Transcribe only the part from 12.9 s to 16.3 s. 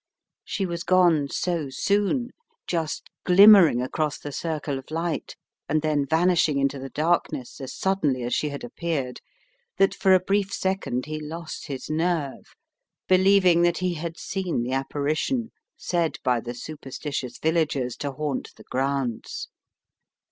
believing that he had seen the apparition said